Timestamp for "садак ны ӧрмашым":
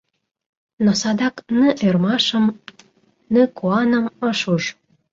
1.01-2.45